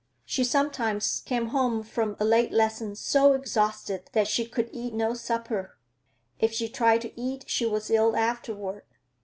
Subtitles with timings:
[0.25, 5.13] She sometimes came home from a late lesson so exhausted that she could eat no
[5.13, 5.77] supper.
[6.39, 8.81] If she tried to eat, she was ill afterward.